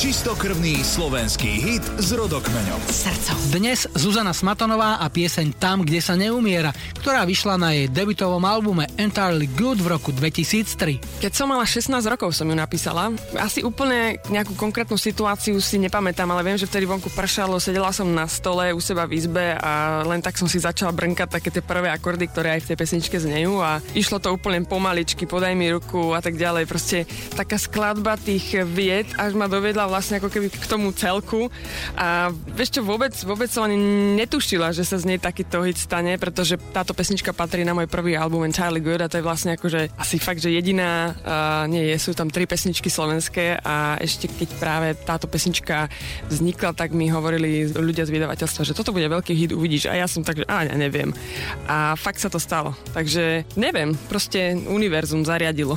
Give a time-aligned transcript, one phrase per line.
[0.00, 2.80] Čistokrvný slovenský hit s rodokmeňom.
[2.88, 3.36] Srdcom.
[3.52, 6.72] Dnes Zuzana Smatonová a pieseň Tam, kde sa neumiera,
[7.04, 11.20] ktorá vyšla na jej debutovom albume Entirely Good v roku 2003.
[11.20, 13.12] Keď som mala 16 rokov som ju napísala.
[13.36, 18.08] Asi úplne nejakú konkrétnu situáciu si nepamätám, ale viem, že vtedy vonku pršalo, sedela som
[18.08, 21.60] na stole u seba v izbe a len tak som si začala brnkať také tie
[21.60, 25.68] prvé akordy, ktoré aj v tej pesničke znejú a išlo to úplne pomaličky, podaj mi
[25.68, 26.64] ruku a tak ďalej.
[26.64, 27.04] Proste
[27.36, 31.50] taká skladba tých vied až ma dovedla vlastne ako keby k tomu celku
[31.98, 33.76] a vieš čo, vôbec, vôbec som ani
[34.16, 38.14] netušila, že sa z nej takýto hit stane, pretože táto pesnička patrí na môj prvý
[38.14, 42.14] album Entirely Good a to je vlastne akože asi fakt, že jediná, uh, nie sú
[42.14, 45.90] tam tri pesničky slovenské a ešte keď práve táto pesnička
[46.30, 50.06] vznikla, tak mi hovorili ľudia z vydavateľstva, že toto bude veľký hit, uvidíš a ja
[50.06, 51.10] som tak, že a neviem.
[51.66, 52.76] A fakt sa to stalo.
[52.94, 55.74] Takže neviem, proste univerzum zariadilo.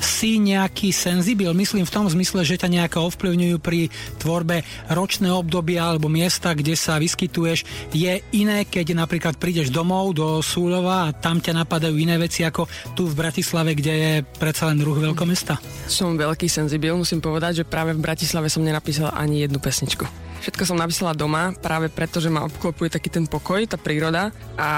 [0.00, 3.08] Si nejaký senzibil, myslím v tom zmysle, že ťa nejako
[3.40, 3.88] ovplyvňujú pri
[4.20, 4.60] tvorbe
[4.92, 7.64] ročné obdobia alebo miesta, kde sa vyskytuješ.
[7.96, 12.68] Je iné, keď napríklad prídeš domov do Súľova a tam ťa napadajú iné veci ako
[12.92, 15.56] tu v Bratislave, kde je predsa len druh veľkomesta?
[15.88, 20.29] Som veľký senzibil, musím povedať, že práve v Bratislave som nenapísala ani jednu pesničku.
[20.40, 24.70] Všetko som napísala doma, práve preto, že ma obklopuje taký ten pokoj, tá príroda a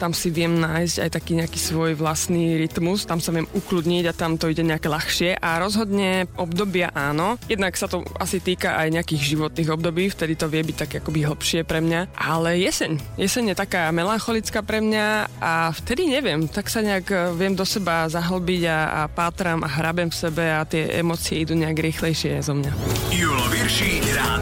[0.00, 4.16] tam si viem nájsť aj taký nejaký svoj vlastný rytmus, tam sa viem ukludniť a
[4.16, 7.36] tam to ide nejaké ľahšie a rozhodne obdobia áno.
[7.52, 11.28] Jednak sa to asi týka aj nejakých životných období, vtedy to vie byť tak akoby
[11.28, 13.20] hlbšie pre mňa, ale jeseň.
[13.20, 17.68] Jeseň je taká melancholická pre mňa a vtedy neviem, tak sa nejak eh, viem do
[17.68, 22.40] seba zahlbiť a, a pátram a hrabem v sebe a tie emócie idú nejak rýchlejšie
[22.40, 22.72] zo mňa.
[23.12, 24.40] Julo Virší hrá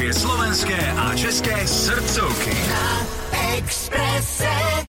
[0.00, 2.56] najväčšie slovenské a české srdcovky.
[2.72, 3.04] Na
[3.60, 4.69] Expresse.